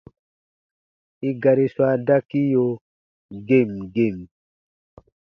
[1.29, 2.65] I gari swa dakiyo
[3.47, 4.17] gem gem.